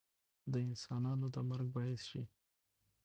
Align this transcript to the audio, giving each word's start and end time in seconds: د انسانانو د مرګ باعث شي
د 0.51 0.53
انسانانو 0.69 1.25
د 1.35 1.37
مرګ 1.49 1.67
باعث 1.75 2.01
شي 2.09 2.23